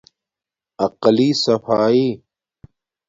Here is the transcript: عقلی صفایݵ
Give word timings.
عقلی 0.85 1.29
صفایݵ 1.43 2.05